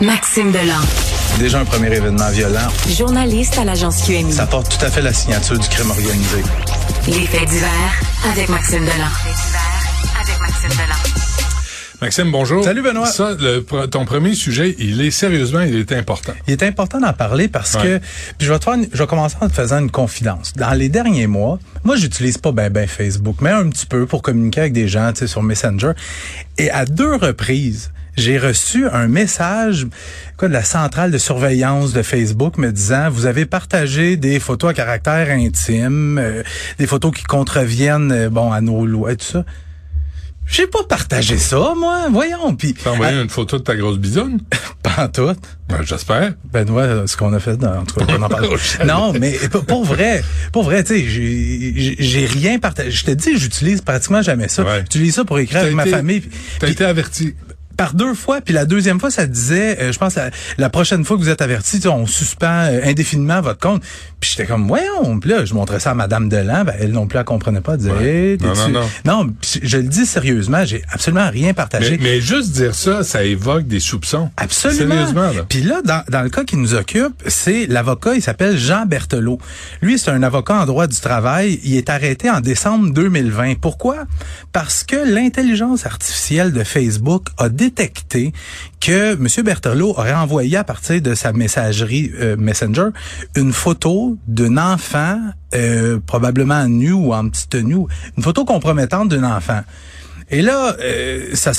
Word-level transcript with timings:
Maxime 0.00 0.52
Delan. 0.52 0.78
Déjà 1.40 1.58
un 1.58 1.64
premier 1.64 1.88
événement 1.92 2.30
violent. 2.30 2.68
Journaliste 2.96 3.58
à 3.58 3.64
l'agence 3.64 4.04
QMI. 4.04 4.32
Ça 4.32 4.46
porte 4.46 4.78
tout 4.78 4.84
à 4.84 4.90
fait 4.90 5.02
la 5.02 5.12
signature 5.12 5.58
du 5.58 5.68
crime 5.68 5.90
organisé. 5.90 6.38
Les 7.08 7.26
faits 7.26 7.48
divers 7.48 8.00
avec 8.30 8.48
Maxime 8.48 8.84
Delan. 8.84 9.08
avec 10.20 10.40
Maxime 10.40 10.70
Delan. 10.70 10.94
Maxime, 12.00 12.30
bonjour. 12.30 12.62
Salut, 12.62 12.82
Benoît. 12.82 13.06
Ça, 13.06 13.34
le, 13.40 13.60
ton 13.88 14.04
premier 14.04 14.34
sujet, 14.34 14.76
il 14.78 15.00
est 15.00 15.10
sérieusement, 15.10 15.62
il 15.62 15.74
est 15.74 15.92
important. 15.92 16.32
Il 16.46 16.52
est 16.52 16.62
important 16.62 17.00
d'en 17.00 17.12
parler 17.12 17.48
parce 17.48 17.74
que, 17.74 17.98
puis 18.38 18.46
je 18.46 18.52
vais 18.52 18.58
te 18.60 18.64
faire, 18.64 18.76
je 18.92 18.98
vais 18.98 19.06
commencer 19.08 19.34
en 19.40 19.48
te 19.48 19.54
faisant 19.54 19.80
une 19.80 19.90
confidence. 19.90 20.52
Dans 20.54 20.74
les 20.74 20.88
derniers 20.88 21.26
mois, 21.26 21.58
moi, 21.82 21.96
j'utilise 21.96 22.38
pas 22.38 22.52
ben 22.52 22.72
ben 22.72 22.86
Facebook, 22.86 23.38
mais 23.40 23.50
un 23.50 23.68
petit 23.68 23.86
peu 23.86 24.06
pour 24.06 24.22
communiquer 24.22 24.60
avec 24.60 24.74
des 24.74 24.86
gens, 24.86 25.10
tu 25.12 25.20
sais, 25.20 25.26
sur 25.26 25.42
Messenger. 25.42 25.90
Et 26.56 26.70
à 26.70 26.84
deux 26.84 27.16
reprises, 27.16 27.90
j'ai 28.18 28.38
reçu 28.38 28.86
un 28.88 29.08
message 29.08 29.86
quoi, 30.36 30.48
de 30.48 30.52
la 30.52 30.64
centrale 30.64 31.10
de 31.10 31.18
surveillance 31.18 31.92
de 31.92 32.02
Facebook 32.02 32.58
me 32.58 32.72
disant 32.72 33.10
vous 33.10 33.26
avez 33.26 33.46
partagé 33.46 34.16
des 34.16 34.40
photos 34.40 34.70
à 34.70 34.74
caractère 34.74 35.30
intime, 35.30 36.18
euh, 36.18 36.42
des 36.78 36.86
photos 36.86 37.12
qui 37.14 37.24
contreviennent 37.24 38.12
euh, 38.12 38.30
bon 38.30 38.52
à 38.52 38.60
nos 38.60 38.84
lois 38.84 39.12
et 39.12 39.16
tout 39.16 39.24
ça. 39.24 39.44
J'ai 40.50 40.66
pas 40.66 40.82
partagé 40.82 41.36
ça, 41.36 41.74
moi. 41.76 42.08
Voyons. 42.10 42.56
Puis. 42.56 42.72
T'as 42.72 42.92
envoyé 42.92 43.20
une 43.20 43.28
photo 43.28 43.58
de 43.58 43.62
ta 43.64 43.76
grosse 43.76 43.98
bisonne? 43.98 44.40
pas 44.82 45.04
en 45.04 45.08
tout. 45.08 45.30
Ben, 45.68 45.82
j'espère. 45.82 46.32
Benoît, 46.50 47.06
ce 47.06 47.18
qu'on 47.18 47.34
a 47.34 47.38
fait, 47.38 47.58
dans, 47.58 47.80
en 47.80 47.84
tout 47.84 47.96
cas, 47.96 48.06
on 48.18 48.22
en 48.22 48.28
parle. 48.28 48.48
non, 48.86 49.12
mais 49.12 49.38
pour 49.66 49.84
vrai, 49.84 50.24
pour 50.52 50.62
vrai, 50.62 50.82
tu 50.84 51.06
sais, 51.06 51.96
j'ai 51.98 52.24
rien 52.24 52.58
partagé. 52.58 52.90
Je 52.90 53.04
te 53.04 53.10
dis, 53.10 53.36
j'utilise 53.36 53.82
pratiquement 53.82 54.22
jamais 54.22 54.48
ça. 54.48 54.64
J'utilise 54.80 55.16
ça 55.16 55.24
pour 55.26 55.38
écrire 55.38 55.60
avec 55.60 55.74
ma 55.74 55.86
famille. 55.86 56.22
T'as 56.58 56.68
été 56.68 56.84
averti 56.84 57.34
par 57.78 57.94
deux 57.94 58.12
fois, 58.12 58.40
puis 58.40 58.52
la 58.52 58.64
deuxième 58.64 58.98
fois, 58.98 59.12
ça 59.12 59.24
disait, 59.24 59.78
euh, 59.80 59.92
je 59.92 59.98
pense, 59.98 60.18
la, 60.58 60.68
prochaine 60.68 61.04
fois 61.04 61.16
que 61.16 61.22
vous 61.22 61.28
êtes 61.28 61.40
averti, 61.40 61.80
on 61.86 62.06
suspend 62.06 62.64
euh, 62.64 62.80
indéfiniment 62.84 63.40
votre 63.40 63.60
compte. 63.60 63.82
Puis 64.18 64.32
j'étais 64.32 64.46
comme, 64.46 64.66
voyons, 64.66 65.20
puis 65.20 65.30
là, 65.30 65.44
je 65.44 65.54
montrais 65.54 65.78
ça 65.78 65.92
à 65.92 65.94
Madame 65.94 66.28
Delan, 66.28 66.64
ben, 66.64 66.74
elle 66.80 66.90
non 66.90 67.06
plus, 67.06 67.20
elle 67.20 67.24
comprenait 67.24 67.60
pas, 67.60 67.74
elle 67.74 67.78
disait, 67.78 68.36
non, 68.40 68.54
non, 68.54 68.68
non, 69.04 69.24
non. 69.24 69.34
je 69.62 69.76
le 69.76 69.84
dis 69.84 70.06
sérieusement, 70.06 70.64
j'ai 70.64 70.82
absolument 70.90 71.30
rien 71.30 71.54
partagé. 71.54 71.98
Mais, 72.02 72.20
juste 72.20 72.50
dire 72.50 72.74
ça, 72.74 73.04
ça 73.04 73.22
évoque 73.22 73.68
des 73.68 73.78
soupçons. 73.78 74.28
Absolument. 74.36 74.94
Sérieusement, 74.94 75.30
là. 75.30 75.44
Puis 75.48 75.62
là, 75.62 75.80
dans, 75.84 76.02
dans 76.08 76.22
le 76.22 76.30
cas 76.30 76.42
qui 76.42 76.56
nous 76.56 76.74
occupe, 76.74 77.22
c'est 77.28 77.66
l'avocat, 77.66 78.16
il 78.16 78.22
s'appelle 78.22 78.58
Jean 78.58 78.86
Berthelot. 78.86 79.38
Lui, 79.82 80.00
c'est 80.00 80.10
un 80.10 80.24
avocat 80.24 80.54
en 80.54 80.66
droit 80.66 80.88
du 80.88 80.98
travail. 81.00 81.60
Il 81.62 81.76
est 81.76 81.90
arrêté 81.90 82.28
en 82.28 82.40
décembre 82.40 82.92
2020. 82.92 83.60
Pourquoi? 83.60 83.98
Parce 84.52 84.82
que 84.82 84.96
l'intelligence 84.96 85.86
artificielle 85.86 86.52
de 86.52 86.64
Facebook 86.64 87.28
a 87.36 87.48
détecté 87.68 88.32
que 88.80 89.12
M. 89.12 89.44
Berthelot 89.44 89.90
aurait 89.90 90.14
envoyé 90.14 90.56
à 90.56 90.64
partir 90.64 91.00
de 91.02 91.14
sa 91.14 91.32
messagerie 91.32 92.10
euh, 92.18 92.36
Messenger 92.36 92.88
une 93.36 93.52
photo 93.52 94.16
d'un 94.26 94.56
enfant, 94.56 95.18
euh, 95.54 95.98
probablement 96.06 96.66
nu 96.66 96.92
ou 96.92 97.12
en 97.12 97.28
petite 97.28 97.50
tenue, 97.50 97.86
une 98.16 98.22
photo 98.22 98.44
compromettante 98.44 99.08
d'un 99.08 99.24
enfant. 99.24 99.60
Et 100.30 100.42
là, 100.42 100.76
euh, 100.80 101.30
ça 101.34 101.52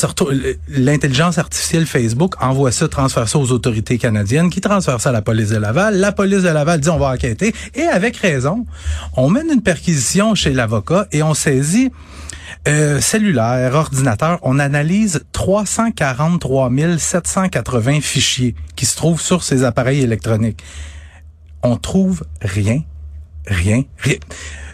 l'intelligence 0.67 1.39
artificielle 1.39 1.87
Facebook 1.87 2.35
envoie 2.39 2.71
ça, 2.71 2.87
transfère 2.87 3.27
ça 3.27 3.39
aux 3.39 3.51
autorités 3.51 3.97
canadiennes, 3.97 4.51
qui 4.51 4.61
transfèrent 4.61 5.01
ça 5.01 5.09
à 5.09 5.11
la 5.11 5.23
police 5.23 5.49
de 5.49 5.57
Laval. 5.57 5.97
La 5.97 6.11
police 6.11 6.43
de 6.43 6.49
Laval 6.49 6.79
dit 6.79 6.89
on 6.89 6.99
va 6.99 7.07
enquêter 7.07 7.53
et 7.73 7.83
avec 7.83 8.17
raison, 8.17 8.65
on 9.17 9.29
mène 9.29 9.47
une 9.51 9.63
perquisition 9.63 10.35
chez 10.35 10.53
l'avocat 10.53 11.07
et 11.11 11.23
on 11.23 11.33
saisit 11.33 11.91
euh, 12.67 12.99
cellulaire, 12.99 13.73
ordinateur, 13.73 14.39
on 14.41 14.59
analyse 14.59 15.23
343 15.31 16.71
780 16.97 18.01
fichiers 18.01 18.55
qui 18.75 18.85
se 18.85 18.95
trouvent 18.95 19.21
sur 19.21 19.43
ces 19.43 19.63
appareils 19.63 20.01
électroniques. 20.01 20.63
On 21.63 21.77
trouve 21.77 22.23
rien, 22.41 22.83
rien, 23.47 23.83
rien. 23.97 24.17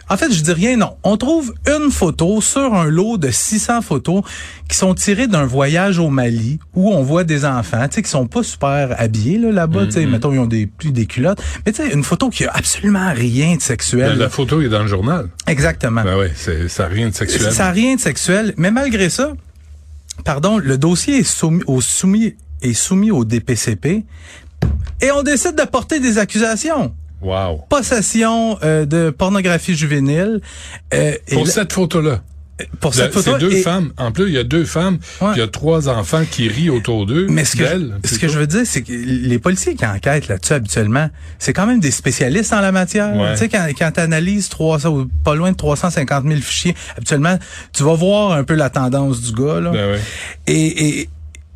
En 0.08 0.16
fait, 0.16 0.32
je 0.32 0.40
dis 0.40 0.52
rien, 0.52 0.76
non. 0.76 0.96
On 1.02 1.16
trouve 1.16 1.52
une 1.66 1.90
photo 1.90 2.40
sur 2.40 2.74
un 2.74 2.88
lot 2.88 3.18
de 3.18 3.30
600 3.30 3.82
photos 3.82 4.22
qui 4.68 4.76
sont 4.76 4.94
tirées 4.94 5.26
d'un 5.26 5.46
voyage 5.46 5.98
au 5.98 6.10
Mali 6.10 6.60
où 6.74 6.92
on 6.92 7.02
voit 7.02 7.24
des 7.24 7.44
enfants, 7.44 7.88
tu 7.88 7.96
sais, 7.96 8.02
qui 8.02 8.10
sont 8.10 8.26
pas 8.26 8.44
super 8.44 8.94
habillés 8.98 9.38
là, 9.38 9.50
là-bas, 9.50 9.86
tu 9.86 9.92
sais, 9.92 10.04
mm-hmm. 10.04 10.10
mettons, 10.10 10.32
ils 10.32 10.38
ont 10.38 10.46
des, 10.46 10.66
plus 10.66 10.92
des 10.92 11.06
culottes. 11.06 11.42
Mais 11.64 11.72
tu 11.72 11.82
sais, 11.82 11.92
une 11.92 12.04
photo 12.04 12.30
qui 12.30 12.44
a 12.44 12.52
absolument 12.52 13.12
rien 13.12 13.56
de 13.56 13.62
sexuel. 13.62 14.12
Ben, 14.12 14.18
la 14.18 14.28
photo 14.28 14.60
est 14.60 14.68
dans 14.68 14.82
le 14.82 14.88
journal. 14.88 15.28
Exactement. 15.48 16.04
Ben 16.04 16.16
oui, 16.16 16.28
ça 16.68 16.84
n'a 16.84 16.88
rien 16.88 17.08
de 17.08 17.14
sexuel. 17.14 17.52
Ça 17.52 17.64
n'a 17.64 17.70
rien 17.72 17.96
de 17.96 18.00
sexuel. 18.00 18.54
Mais 18.56 18.70
malgré 18.70 19.10
ça, 19.10 19.32
pardon, 20.24 20.58
le 20.58 20.78
dossier 20.78 21.18
est 21.18 21.24
soumis 21.24 21.62
au, 21.66 21.80
soumis, 21.80 22.36
est 22.62 22.74
soumis 22.74 23.10
au 23.10 23.24
DPCP 23.24 24.04
et 25.00 25.10
on 25.10 25.22
décide 25.22 25.56
de 25.56 25.64
porter 25.64 26.00
des 26.00 26.18
accusations. 26.18 26.94
Wow. 27.22 27.64
Possession 27.68 28.58
euh, 28.62 28.84
de 28.84 29.10
pornographie 29.10 29.74
juvénile. 29.74 30.40
Euh, 30.94 31.12
pour 31.32 31.48
cette 31.48 31.72
photo-là. 31.72 32.22
Pour 32.80 32.94
cette 32.94 33.12
photo. 33.12 33.32
C'est 33.32 33.38
deux 33.38 33.62
femmes. 33.62 33.92
En 33.98 34.12
plus, 34.12 34.28
il 34.28 34.32
y 34.32 34.38
a 34.38 34.44
deux 34.44 34.64
femmes. 34.64 34.98
Il 35.34 35.38
y 35.38 35.42
a 35.42 35.46
trois 35.46 35.90
enfants 35.90 36.22
qui 36.30 36.48
rient 36.48 36.70
autour 36.70 37.04
d'eux. 37.04 37.26
Mais 37.28 37.44
ce 37.44 37.54
que, 37.56 37.64
je, 37.66 38.08
ce 38.08 38.18
que 38.18 38.28
je 38.28 38.38
veux 38.38 38.46
dire, 38.46 38.62
c'est 38.64 38.82
que 38.82 38.92
les 38.92 39.38
policiers 39.38 39.74
qui 39.74 39.84
enquêtent 39.84 40.28
là-dessus 40.28 40.54
habituellement, 40.54 41.10
c'est 41.38 41.52
quand 41.52 41.66
même 41.66 41.80
des 41.80 41.90
spécialistes 41.90 42.54
en 42.54 42.60
la 42.60 42.72
matière. 42.72 43.12
Tu 43.32 43.38
sais, 43.38 43.48
quand, 43.50 43.66
quand 43.78 43.90
tu 43.92 44.00
analyses 44.00 44.48
300, 44.48 45.06
pas 45.22 45.34
loin 45.34 45.52
de 45.52 45.56
350 45.56 46.24
000 46.26 46.40
fichiers, 46.40 46.74
habituellement, 46.96 47.38
tu 47.74 47.82
vas 47.82 47.94
voir 47.94 48.32
un 48.32 48.44
peu 48.44 48.54
la 48.54 48.70
tendance 48.70 49.20
du 49.20 49.32
gars. 49.32 49.60
Là. 49.60 49.72
Ben 49.72 50.00
et, 50.46 51.00
et 51.00 51.08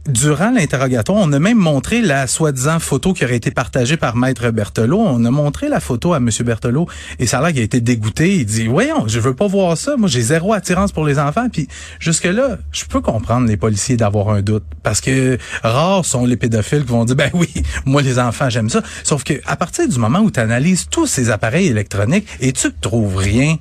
Durant 0.09 0.51
l'interrogatoire, 0.51 1.19
on 1.21 1.31
a 1.35 1.39
même 1.39 1.59
montré 1.59 2.01
la 2.01 2.27
soi-disant 2.27 2.79
photo 2.79 3.13
qui 3.13 3.23
aurait 3.23 3.37
été 3.37 3.51
partagée 3.51 3.99
par 3.99 4.17
Maître 4.17 4.51
Berthelot. 4.51 4.99
On 4.99 5.23
a 5.27 5.31
montré 5.31 5.69
la 5.69 5.79
photo 5.79 6.15
à 6.15 6.17
M. 6.17 6.31
Berthelot 6.41 6.89
et 7.19 7.27
ça 7.27 7.39
a 7.39 7.43
l'air 7.43 7.51
qu'il 7.51 7.61
a 7.61 7.65
été 7.65 7.83
dégoûté. 7.83 8.37
Il 8.37 8.47
dit, 8.47 8.67
voyons, 8.67 9.07
je 9.09 9.21
veux 9.21 9.35
pas 9.35 9.47
voir 9.47 9.77
ça. 9.77 9.99
Moi, 9.99 10.09
j'ai 10.09 10.23
zéro 10.23 10.55
attirance 10.55 10.93
pour 10.93 11.05
les 11.05 11.19
enfants. 11.19 11.49
Puis 11.53 11.69
jusque-là, 11.99 12.57
je 12.73 12.87
peux 12.87 13.03
comprendre 13.03 13.47
les 13.47 13.59
policiers 13.59 13.99
d'avoir 13.99 14.31
un 14.31 14.41
doute. 14.41 14.65
Parce 14.83 15.03
que 15.03 15.37
rares 15.63 16.07
sont 16.07 16.25
les 16.25 16.39
pédophiles 16.39 16.85
qui 16.85 16.93
vont 16.93 17.05
dire, 17.05 17.17
ben 17.17 17.31
oui, 17.35 17.53
moi, 17.85 18.01
les 18.01 18.19
enfants, 18.19 18.49
j'aime 18.49 18.71
ça. 18.71 18.83
Sauf 19.05 19.23
que 19.23 19.35
à 19.45 19.57
partir 19.57 19.87
du 19.87 19.99
moment 19.99 20.21
où 20.21 20.31
tu 20.31 20.41
analyses 20.41 20.87
tous 20.91 21.07
ces 21.07 21.29
appareils 21.29 21.67
électroniques 21.67 22.27
et 22.41 22.53
tu 22.53 22.69
ne 22.69 22.73
trouves 22.81 23.17
rien, 23.17 23.57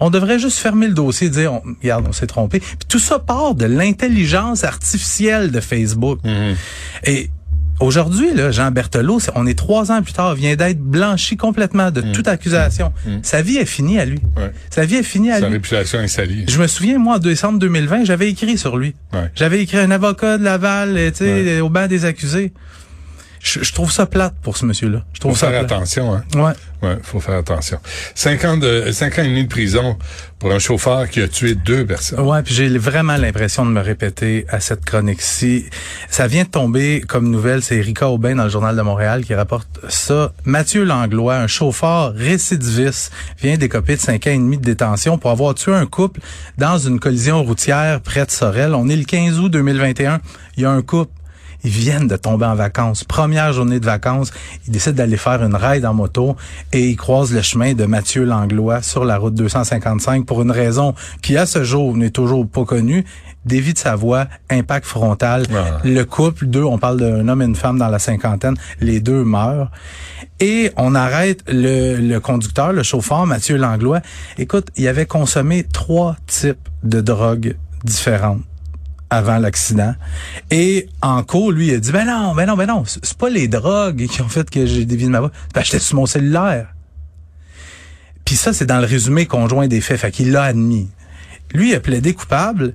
on 0.00 0.10
devrait 0.10 0.38
juste 0.38 0.58
fermer 0.58 0.86
le 0.86 0.94
dossier 0.94 1.26
et 1.26 1.30
dire, 1.30 1.60
regarde, 1.82 2.06
on 2.08 2.12
s'est 2.12 2.26
trompé. 2.26 2.60
Puis 2.60 2.76
tout 2.88 2.98
ça 2.98 3.18
part 3.18 3.54
de 3.54 3.64
l'intelligence 3.66 4.64
artificielle 4.64 5.50
de 5.50 5.60
Facebook. 5.60 6.20
Mhm. 6.24 6.56
Et 7.04 7.30
Aujourd'hui, 7.80 8.34
là, 8.34 8.50
Jean 8.50 8.72
Berthelot, 8.72 9.20
on 9.36 9.46
est 9.46 9.56
trois 9.56 9.92
ans 9.92 10.02
plus 10.02 10.12
tard, 10.12 10.34
vient 10.34 10.56
d'être 10.56 10.80
blanchi 10.80 11.36
complètement 11.36 11.92
de 11.92 12.00
mhm. 12.00 12.10
toute 12.10 12.26
accusation. 12.26 12.92
Mhm. 13.06 13.20
Sa 13.22 13.40
vie 13.40 13.56
est 13.58 13.66
finie 13.66 14.00
à 14.00 14.04
lui. 14.04 14.18
Sa 14.68 14.84
vie 14.84 14.96
est 14.96 15.04
finie 15.04 15.30
à 15.30 15.36
lui. 15.36 15.46
Sa 15.46 15.48
réputation 15.50 16.00
est 16.00 16.08
salie. 16.08 16.44
Je 16.48 16.60
me 16.60 16.66
souviens, 16.66 16.98
moi, 16.98 17.16
en 17.16 17.18
décembre 17.18 17.60
2020, 17.60 18.04
j'avais 18.04 18.28
écrit 18.30 18.58
sur 18.58 18.76
lui. 18.76 18.96
J'avais 19.36 19.62
écrit 19.62 19.78
un 19.78 19.92
avocat 19.92 20.38
de 20.38 20.44
Laval, 20.44 21.12
tu 21.12 21.18
sais, 21.18 21.60
au 21.60 21.68
banc 21.68 21.86
des 21.86 22.04
accusés. 22.04 22.52
Je, 23.40 23.72
trouve 23.72 23.92
ça 23.92 24.06
plate 24.06 24.34
pour 24.42 24.56
ce 24.56 24.66
monsieur-là. 24.66 25.04
Je 25.12 25.20
trouve 25.20 25.32
faut 25.32 25.46
faire 25.46 25.60
attention, 25.60 26.14
hein. 26.14 26.24
Ouais. 26.34 26.52
Ouais, 26.80 26.96
faut 27.02 27.18
faire 27.18 27.34
attention. 27.34 27.78
Cinq 28.14 28.44
ans 28.44 28.56
de, 28.56 28.92
cinq 28.92 29.18
ans 29.18 29.22
et 29.22 29.28
demi 29.28 29.44
de 29.44 29.48
prison 29.48 29.98
pour 30.38 30.52
un 30.52 30.60
chauffeur 30.60 31.08
qui 31.10 31.20
a 31.20 31.26
tué 31.26 31.56
deux 31.56 31.84
personnes. 31.84 32.20
Ouais, 32.20 32.40
puis 32.44 32.54
j'ai 32.54 32.68
vraiment 32.78 33.16
l'impression 33.16 33.66
de 33.66 33.72
me 33.72 33.80
répéter 33.80 34.46
à 34.48 34.60
cette 34.60 34.84
chronique-ci. 34.84 35.66
Ça 36.08 36.28
vient 36.28 36.44
de 36.44 36.48
tomber 36.48 37.00
comme 37.00 37.30
nouvelle, 37.30 37.62
c'est 37.62 37.76
Erika 37.76 38.08
Aubin 38.08 38.36
dans 38.36 38.44
le 38.44 38.50
Journal 38.50 38.76
de 38.76 38.82
Montréal 38.82 39.24
qui 39.24 39.34
rapporte 39.34 39.80
ça. 39.88 40.32
Mathieu 40.44 40.84
Langlois, 40.84 41.36
un 41.36 41.48
chauffeur 41.48 42.14
récidiviste, 42.14 43.12
vient 43.40 43.56
d'écoper 43.56 43.96
de 43.96 44.00
cinq 44.00 44.28
ans 44.28 44.30
et 44.30 44.38
demi 44.38 44.56
de 44.56 44.62
détention 44.64 45.18
pour 45.18 45.32
avoir 45.32 45.54
tué 45.54 45.74
un 45.74 45.86
couple 45.86 46.20
dans 46.58 46.78
une 46.78 47.00
collision 47.00 47.42
routière 47.42 48.00
près 48.00 48.24
de 48.24 48.30
Sorel. 48.30 48.76
On 48.76 48.88
est 48.88 48.96
le 48.96 49.04
15 49.04 49.40
août 49.40 49.50
2021. 49.50 50.20
Il 50.56 50.62
y 50.62 50.66
a 50.66 50.70
un 50.70 50.82
couple 50.82 51.10
ils 51.64 51.70
viennent 51.70 52.06
de 52.06 52.16
tomber 52.16 52.46
en 52.46 52.54
vacances. 52.54 53.04
Première 53.04 53.52
journée 53.52 53.80
de 53.80 53.84
vacances, 53.84 54.32
ils 54.66 54.72
décident 54.72 54.96
d'aller 54.96 55.16
faire 55.16 55.42
une 55.42 55.56
ride 55.56 55.84
en 55.84 55.94
moto 55.94 56.36
et 56.72 56.88
ils 56.88 56.96
croisent 56.96 57.32
le 57.32 57.42
chemin 57.42 57.74
de 57.74 57.84
Mathieu 57.84 58.24
Langlois 58.24 58.82
sur 58.82 59.04
la 59.04 59.18
route 59.18 59.34
255 59.34 60.24
pour 60.24 60.42
une 60.42 60.50
raison 60.50 60.94
qui, 61.22 61.36
à 61.36 61.46
ce 61.46 61.64
jour, 61.64 61.96
n'est 61.96 62.10
toujours 62.10 62.46
pas 62.46 62.64
connue. 62.64 63.04
Dévie 63.44 63.72
de 63.72 63.78
sa 63.78 63.96
voix, 63.96 64.26
impact 64.50 64.86
frontal. 64.86 65.46
Ah. 65.54 65.78
Le 65.84 66.04
couple, 66.04 66.46
deux, 66.46 66.64
on 66.64 66.78
parle 66.78 66.98
d'un 66.98 67.28
homme 67.28 67.42
et 67.42 67.46
une 67.46 67.56
femme 67.56 67.78
dans 67.78 67.88
la 67.88 67.98
cinquantaine, 67.98 68.54
les 68.80 69.00
deux 69.00 69.24
meurent. 69.24 69.70
Et 70.40 70.70
on 70.76 70.94
arrête 70.94 71.42
le, 71.48 71.96
le 71.96 72.20
conducteur, 72.20 72.72
le 72.72 72.82
chauffeur, 72.82 73.26
Mathieu 73.26 73.56
Langlois. 73.56 74.00
Écoute, 74.38 74.68
il 74.76 74.86
avait 74.86 75.06
consommé 75.06 75.64
trois 75.64 76.16
types 76.26 76.68
de 76.84 77.00
drogues 77.00 77.56
différentes 77.84 78.42
avant 79.10 79.38
l'accident. 79.38 79.94
Et 80.50 80.88
en 81.02 81.22
cours, 81.22 81.52
lui, 81.52 81.68
il 81.68 81.74
a 81.74 81.78
dit, 81.78 81.92
ben 81.92 82.06
non, 82.06 82.34
ben 82.34 82.46
non, 82.46 82.56
ben 82.56 82.66
non, 82.66 82.84
c'est 82.86 83.16
pas 83.16 83.30
les 83.30 83.48
drogues 83.48 84.06
qui 84.06 84.20
ont 84.22 84.28
fait 84.28 84.48
que 84.48 84.66
j'ai 84.66 84.84
dévié 84.84 85.08
ma 85.08 85.20
voix. 85.20 85.32
Ben, 85.54 85.62
j'étais 85.62 85.78
sur 85.78 85.96
mon 85.96 86.06
cellulaire. 86.06 86.74
Puis 88.24 88.36
ça, 88.36 88.52
c'est 88.52 88.66
dans 88.66 88.80
le 88.80 88.86
résumé 88.86 89.26
conjoint 89.26 89.68
des 89.68 89.80
faits. 89.80 90.00
Fait 90.00 90.10
qu'il 90.10 90.32
l'a 90.32 90.42
admis. 90.44 90.88
Lui, 91.54 91.70
il 91.70 91.74
a 91.74 91.80
plaidé 91.80 92.12
coupable 92.12 92.74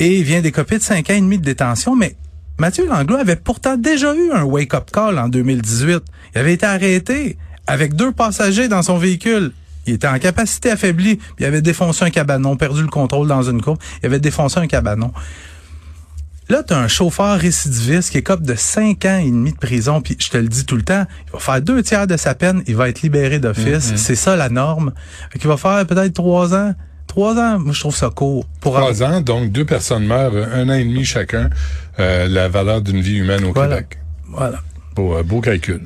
et 0.00 0.18
il 0.18 0.24
vient 0.24 0.40
d'écoper 0.40 0.78
de 0.78 0.82
cinq 0.82 1.10
ans 1.10 1.14
et 1.14 1.20
demi 1.20 1.38
de 1.38 1.44
détention, 1.44 1.94
mais 1.94 2.16
Mathieu 2.58 2.86
Langlois 2.86 3.20
avait 3.20 3.36
pourtant 3.36 3.76
déjà 3.76 4.14
eu 4.14 4.32
un 4.32 4.42
wake-up 4.42 4.90
call 4.92 5.18
en 5.18 5.28
2018. 5.28 6.02
Il 6.34 6.38
avait 6.38 6.54
été 6.54 6.66
arrêté 6.66 7.38
avec 7.66 7.94
deux 7.94 8.12
passagers 8.12 8.68
dans 8.68 8.82
son 8.82 8.98
véhicule. 8.98 9.52
Il 9.86 9.94
était 9.94 10.06
en 10.08 10.18
capacité 10.18 10.70
affaiblie, 10.70 11.16
puis 11.16 11.26
il 11.40 11.44
avait 11.46 11.62
défoncé 11.62 12.04
un 12.04 12.10
cabanon, 12.10 12.56
perdu 12.56 12.82
le 12.82 12.88
contrôle 12.88 13.28
dans 13.28 13.42
une 13.42 13.60
courbe. 13.62 13.78
Il 14.02 14.06
avait 14.06 14.20
défoncé 14.20 14.58
un 14.58 14.66
cabanon. 14.66 15.12
Là, 16.50 16.62
tu 16.62 16.74
as 16.74 16.78
un 16.78 16.88
chauffeur 16.88 17.38
récidiviste 17.38 18.10
qui 18.10 18.18
est 18.18 18.22
cop 18.22 18.42
de 18.42 18.54
5 18.54 19.04
ans 19.06 19.16
et 19.18 19.30
demi 19.30 19.52
de 19.52 19.56
prison, 19.56 20.02
puis 20.02 20.14
je 20.20 20.28
te 20.28 20.36
le 20.36 20.48
dis 20.48 20.66
tout 20.66 20.76
le 20.76 20.82
temps, 20.82 21.06
il 21.28 21.32
va 21.32 21.38
faire 21.38 21.62
deux 21.62 21.82
tiers 21.82 22.06
de 22.06 22.18
sa 22.18 22.34
peine, 22.34 22.62
il 22.66 22.76
va 22.76 22.90
être 22.90 23.00
libéré 23.00 23.38
d'office. 23.38 23.92
Mhm. 23.92 23.96
C'est 23.96 24.14
ça 24.14 24.36
la 24.36 24.50
norme. 24.50 24.92
Fait 25.30 25.38
qu'il 25.38 25.48
va 25.48 25.56
faire 25.56 25.86
peut-être 25.86 26.12
trois 26.12 26.54
ans. 26.54 26.74
Trois 27.06 27.34
ans, 27.36 27.58
moi 27.60 27.72
je 27.72 27.80
trouve 27.80 27.94
ça 27.94 28.10
court. 28.10 28.44
Pour 28.60 28.74
Trois 28.74 29.02
ans, 29.02 29.20
donc 29.20 29.52
deux 29.52 29.64
personnes 29.64 30.04
meurent, 30.04 30.34
un 30.52 30.68
an 30.68 30.74
et 30.74 30.84
demi 30.84 31.04
chacun, 31.04 31.48
euh, 32.00 32.28
la 32.28 32.48
valeur 32.48 32.82
d'une 32.82 33.00
vie 33.00 33.18
humaine 33.18 33.44
au 33.44 33.52
Voilà. 33.52 33.76
Québec. 33.76 33.98
Voilà. 34.28 34.60
Beau, 34.94 35.22
beau 35.22 35.40
calcul. 35.40 35.80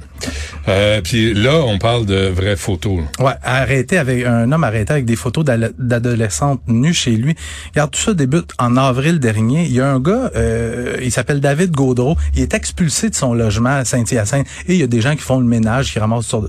Euh, 0.68 1.00
Puis 1.02 1.34
là, 1.34 1.62
on 1.64 1.78
parle 1.78 2.06
de 2.06 2.28
vraies 2.28 2.56
photos. 2.56 3.00
Ouais, 3.18 3.32
arrêté 3.42 3.98
avec 3.98 4.24
un 4.24 4.50
homme 4.52 4.64
arrêté 4.64 4.92
avec 4.92 5.04
des 5.04 5.16
photos 5.16 5.44
d'adolescentes 5.44 6.60
nues 6.68 6.94
chez 6.94 7.12
lui. 7.12 7.34
Regarde, 7.70 7.90
tout 7.90 8.00
ça 8.00 8.14
débute 8.14 8.52
en 8.58 8.76
avril 8.76 9.18
dernier. 9.18 9.64
Il 9.64 9.72
y 9.72 9.80
a 9.80 9.90
un 9.90 10.00
gars, 10.00 10.30
euh, 10.36 10.98
il 11.02 11.10
s'appelle 11.10 11.40
David 11.40 11.70
Gaudreau. 11.70 12.16
Il 12.34 12.42
est 12.42 12.54
expulsé 12.54 13.10
de 13.10 13.14
son 13.14 13.34
logement 13.34 13.70
à 13.70 13.84
Saint-Hyacinthe 13.84 14.46
et 14.66 14.74
il 14.74 14.80
y 14.80 14.82
a 14.82 14.86
des 14.86 15.00
gens 15.00 15.14
qui 15.14 15.22
font 15.22 15.38
le 15.38 15.46
ménage, 15.46 15.92
qui 15.92 15.98
ramassent 15.98 16.26
sur. 16.26 16.48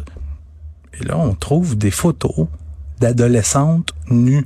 Et 1.00 1.06
là, 1.06 1.18
on 1.18 1.33
trouve 1.33 1.77
des 1.77 1.92
photos 1.92 2.48
d'adolescentes 3.00 3.94
nues 4.10 4.45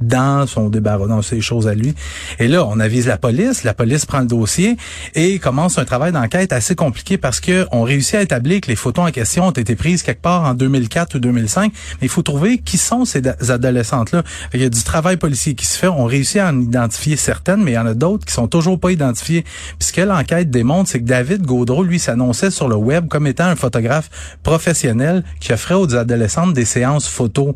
dans 0.00 0.46
son 0.46 0.68
débarras, 0.68 1.06
dans 1.06 1.22
ses 1.22 1.40
choses 1.40 1.68
à 1.68 1.74
lui. 1.74 1.94
Et 2.38 2.48
là, 2.48 2.64
on 2.66 2.80
avise 2.80 3.06
la 3.06 3.18
police, 3.18 3.64
la 3.64 3.74
police 3.74 4.06
prend 4.06 4.20
le 4.20 4.26
dossier 4.26 4.76
et 5.14 5.38
commence 5.38 5.78
un 5.78 5.84
travail 5.84 6.12
d'enquête 6.12 6.52
assez 6.52 6.74
compliqué 6.74 7.18
parce 7.18 7.40
que 7.40 7.66
on 7.72 7.82
réussit 7.82 8.14
à 8.16 8.22
établir 8.22 8.60
que 8.60 8.68
les 8.68 8.76
photos 8.76 9.08
en 9.08 9.10
question 9.10 9.46
ont 9.46 9.50
été 9.50 9.76
prises 9.76 10.02
quelque 10.02 10.22
part 10.22 10.44
en 10.44 10.54
2004 10.54 11.16
ou 11.16 11.18
2005, 11.18 11.72
mais 12.00 12.06
il 12.06 12.08
faut 12.08 12.22
trouver 12.22 12.58
qui 12.58 12.78
sont 12.78 13.04
ces 13.04 13.22
adolescentes-là. 13.50 14.22
Qu'il 14.50 14.62
y 14.62 14.64
a 14.64 14.70
du 14.70 14.82
travail 14.82 15.16
policier 15.16 15.54
qui 15.54 15.66
se 15.66 15.78
fait, 15.78 15.88
on 15.88 16.04
réussit 16.04 16.38
à 16.38 16.48
en 16.48 16.60
identifier 16.60 17.16
certaines, 17.16 17.62
mais 17.62 17.72
il 17.72 17.74
y 17.74 17.78
en 17.78 17.86
a 17.86 17.94
d'autres 17.94 18.24
qui 18.24 18.32
sont 18.32 18.48
toujours 18.48 18.78
pas 18.78 18.92
identifiées. 18.92 19.42
Puis 19.78 19.88
ce 19.88 19.92
que 19.92 20.00
l'enquête 20.00 20.50
démontre, 20.50 20.90
c'est 20.90 21.00
que 21.00 21.06
David 21.06 21.42
Gaudreau, 21.42 21.82
lui, 21.82 21.98
s'annonçait 21.98 22.50
sur 22.50 22.68
le 22.68 22.76
web 22.76 23.08
comme 23.08 23.26
étant 23.26 23.44
un 23.44 23.56
photographe 23.56 24.10
professionnel 24.42 25.24
qui 25.40 25.52
offrait 25.52 25.74
aux 25.74 25.94
adolescentes 25.94 26.54
des 26.54 26.64
séances 26.64 27.08
photos 27.08 27.54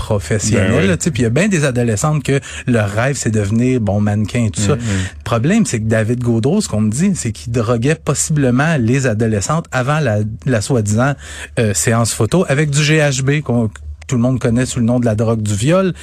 professionnelles. 0.00 0.70
Ben 0.72 0.78
oui. 0.80 0.86
là, 0.88 0.96
tu 0.96 1.04
sais, 1.04 1.10
Puis 1.10 1.22
il 1.22 1.24
y 1.24 1.26
a 1.26 1.30
bien 1.30 1.48
des 1.48 1.64
adolescentes 1.64 2.22
que 2.22 2.40
leur 2.66 2.88
rêve, 2.88 3.16
c'est 3.16 3.30
devenir 3.30 3.80
bon 3.80 4.00
mannequin 4.00 4.46
et 4.46 4.50
tout 4.50 4.62
ça. 4.62 4.76
Le 4.76 5.24
problème, 5.24 5.66
c'est 5.66 5.78
que 5.80 5.84
David 5.84 6.22
Gaudreau, 6.22 6.60
ce 6.60 6.68
qu'on 6.68 6.80
me 6.80 6.90
dit, 6.90 7.12
c'est 7.14 7.32
qu'il 7.32 7.52
droguait 7.52 7.94
possiblement 7.94 8.76
les 8.78 9.06
adolescentes 9.06 9.66
avant 9.72 10.00
la, 10.00 10.20
la 10.46 10.60
soi-disant 10.62 11.14
euh, 11.58 11.74
séance 11.74 12.12
photo 12.14 12.46
avec 12.48 12.70
du 12.70 12.80
GHB 12.80 13.42
qu'on 13.42 13.70
tout 14.10 14.16
le 14.16 14.22
monde 14.22 14.40
connaît 14.40 14.66
sous 14.66 14.80
le 14.80 14.84
nom 14.84 14.98
de 14.98 15.04
la 15.04 15.14
drogue 15.14 15.40
du 15.40 15.54
viol. 15.54 15.94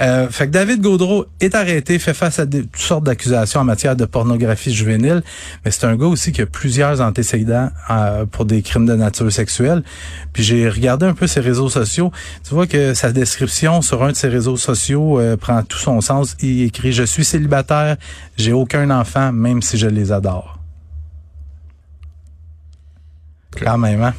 Euh, 0.00 0.28
fait 0.28 0.46
que 0.46 0.52
David 0.52 0.82
Gaudreau 0.82 1.26
est 1.40 1.56
arrêté, 1.56 1.98
fait 1.98 2.14
face 2.14 2.38
à 2.38 2.46
des, 2.46 2.62
toutes 2.62 2.76
sortes 2.76 3.02
d'accusations 3.02 3.58
en 3.58 3.64
matière 3.64 3.96
de 3.96 4.04
pornographie 4.04 4.72
juvénile, 4.72 5.24
mais 5.64 5.72
c'est 5.72 5.84
un 5.84 5.96
gars 5.96 6.06
aussi 6.06 6.30
qui 6.30 6.42
a 6.42 6.46
plusieurs 6.46 7.00
antécédents 7.00 7.70
euh, 7.90 8.24
pour 8.24 8.44
des 8.44 8.62
crimes 8.62 8.86
de 8.86 8.94
nature 8.94 9.32
sexuelle. 9.32 9.82
Puis 10.32 10.44
j'ai 10.44 10.68
regardé 10.68 11.06
un 11.06 11.14
peu 11.14 11.26
ses 11.26 11.40
réseaux 11.40 11.68
sociaux. 11.68 12.12
Tu 12.46 12.54
vois 12.54 12.68
que 12.68 12.94
sa 12.94 13.10
description 13.10 13.82
sur 13.82 14.04
un 14.04 14.12
de 14.12 14.16
ses 14.16 14.28
réseaux 14.28 14.56
sociaux 14.56 15.18
euh, 15.18 15.36
prend 15.36 15.64
tout 15.64 15.78
son 15.78 16.00
sens. 16.00 16.36
Il 16.40 16.62
écrit 16.62 16.92
«Je 17.00 17.02
suis 17.02 17.24
célibataire, 17.24 17.96
j'ai 18.36 18.52
aucun 18.52 18.90
enfant, 18.90 19.32
même 19.32 19.60
si 19.60 19.76
je 19.76 19.88
les 19.88 20.12
adore». 20.12 20.52
Quand 23.64 23.78
même, 23.78 24.02
hein? 24.02 24.14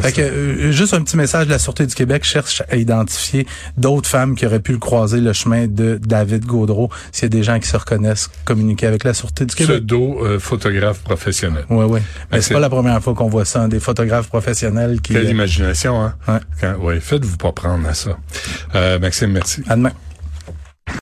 Fait 0.00 0.12
que, 0.12 0.20
euh, 0.22 0.72
juste 0.72 0.94
un 0.94 1.02
petit 1.02 1.16
message 1.16 1.46
la 1.48 1.58
Sûreté 1.58 1.86
du 1.86 1.94
Québec 1.94 2.24
cherche 2.24 2.62
à 2.70 2.76
identifier 2.76 3.46
d'autres 3.76 4.08
femmes 4.08 4.34
qui 4.34 4.46
auraient 4.46 4.60
pu 4.60 4.72
le 4.72 4.78
croiser 4.78 5.20
le 5.20 5.32
chemin 5.32 5.66
de 5.66 5.98
David 6.02 6.44
Gaudreau. 6.46 6.90
S'il 7.12 7.24
y 7.24 7.26
a 7.26 7.28
des 7.28 7.42
gens 7.42 7.58
qui 7.58 7.68
se 7.68 7.76
reconnaissent, 7.76 8.30
communiquer 8.44 8.86
avec 8.86 9.04
la 9.04 9.14
Sûreté 9.14 9.44
du 9.46 9.54
Québec. 9.54 9.76
Pseudo 9.76 10.24
euh, 10.24 10.38
photographe 10.38 11.00
professionnel. 11.00 11.64
Oui, 11.70 11.84
oui. 11.88 12.00
Mais 12.32 12.40
c'est 12.40 12.54
pas 12.54 12.60
la 12.60 12.70
première 12.70 13.02
fois 13.02 13.14
qu'on 13.14 13.28
voit 13.28 13.44
ça, 13.44 13.62
hein, 13.62 13.68
des 13.68 13.80
photographes 13.80 14.28
professionnels 14.28 15.00
qui... 15.00 15.12
Quelle 15.12 15.28
imagination, 15.30 16.00
hein? 16.26 16.40
Quand- 16.60 16.76
ouais, 16.78 17.00
faites-vous 17.00 17.36
pas 17.36 17.52
prendre 17.52 17.86
à 17.88 17.94
ça. 17.94 18.16
Euh, 18.74 18.98
Maxime, 18.98 19.32
merci. 19.32 19.62
À 19.68 19.76
demain. 19.76 19.92